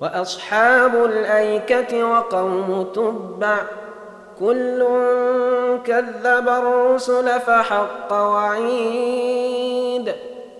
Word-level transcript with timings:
وأصحاب 0.00 1.04
الأيكة 1.04 2.04
وقوم 2.04 2.86
تبع 2.94 3.56
كل 4.40 4.86
كذب 5.84 6.48
الرسل 6.48 7.40
فحق 7.40 8.12
وعيد 8.12 9.66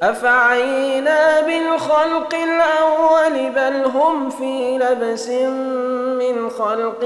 أفعينا 0.02 1.40
بالخلق 1.40 2.34
الأول 2.34 3.50
بل 3.50 3.84
هم 3.84 4.30
في 4.30 4.78
لبس 4.78 5.28
من 6.18 6.50
خلق 6.50 7.04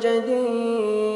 جديد 0.00 1.15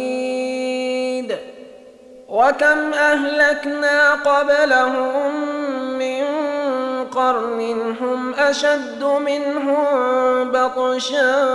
وكم 2.41 2.93
أهلكنا 2.93 4.13
قبلهم 4.13 5.35
من 5.97 6.25
قرن 7.11 7.61
هم 8.01 8.33
أشد 8.33 9.03
منهم 9.03 10.51
بطشا 10.51 11.49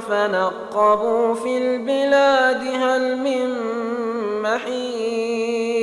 فنقبوا 0.00 1.34
في 1.34 1.58
البلاد 1.58 2.64
هل 2.64 3.16
من 3.16 3.56
محيص 4.42 5.82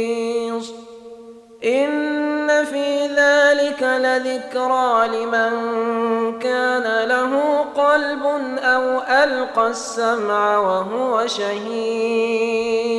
إن 1.66 2.66
في 2.66 3.08
ذلك 3.08 3.84
لذكرى 3.84 5.08
لمن 5.08 5.52
كان 6.40 7.08
له 7.08 7.66
قلب 7.76 8.26
أو 8.60 9.02
ألقى 9.24 9.68
السمع 9.68 10.58
وهو 10.58 11.28
شهيد 11.28 12.99